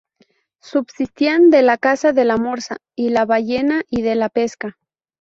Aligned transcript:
Subsistían 0.63 1.51
de 1.51 1.61
la 1.61 1.77
caza 1.77 2.11
de 2.11 2.25
la 2.25 2.37
morsa 2.37 2.77
y 2.95 3.09
la 3.11 3.25
ballena 3.27 3.83
y 3.87 4.01
de 4.01 4.15
la 4.15 4.29
pesca. 4.29 4.79